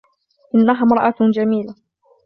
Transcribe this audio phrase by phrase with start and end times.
[0.55, 1.75] إنها امراة جميلة.